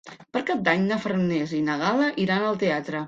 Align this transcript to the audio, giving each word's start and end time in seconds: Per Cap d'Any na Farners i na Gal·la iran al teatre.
Per 0.37 0.41
Cap 0.47 0.63
d'Any 0.69 0.87
na 0.91 0.97
Farners 1.03 1.53
i 1.59 1.63
na 1.67 1.77
Gal·la 1.83 2.09
iran 2.25 2.47
al 2.49 2.59
teatre. 2.65 2.99